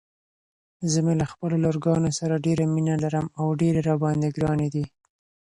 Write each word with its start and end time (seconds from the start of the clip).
زه 0.91 0.99
مې 1.05 1.25
خپلو 1.31 1.55
لورګانو 1.63 2.09
سره 2.19 2.43
ډيره 2.45 2.63
مينه 2.73 2.95
لرم 3.03 3.25
او 3.39 3.45
ډيرې 3.59 3.81
راباندې 3.89 4.29
ګرانې 4.37 4.67
دي. 4.75 4.85